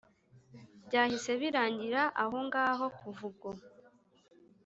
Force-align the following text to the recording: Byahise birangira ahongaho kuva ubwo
Byahise 0.87 1.31
birangira 1.41 2.01
ahongaho 2.23 2.85
kuva 2.97 3.21
ubwo 3.29 3.49